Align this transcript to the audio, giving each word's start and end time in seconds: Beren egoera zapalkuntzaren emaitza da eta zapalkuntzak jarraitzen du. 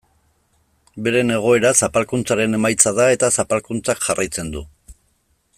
Beren 1.07 1.33
egoera 1.35 1.73
zapalkuntzaren 1.87 2.61
emaitza 2.61 2.97
da 3.03 3.09
eta 3.19 3.33
zapalkuntzak 3.39 4.05
jarraitzen 4.11 4.55
du. 4.57 4.69